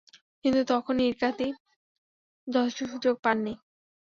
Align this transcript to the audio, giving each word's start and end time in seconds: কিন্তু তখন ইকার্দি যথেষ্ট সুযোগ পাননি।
কিন্তু 0.43 0.61
তখন 0.67 0.95
ইকার্দি 1.03 1.47
যথেষ্ট 2.47 2.79
সুযোগ 2.91 3.15
পাননি। 3.23 3.53